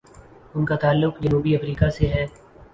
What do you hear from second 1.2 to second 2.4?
جنوبی افریقہ سے ہے۔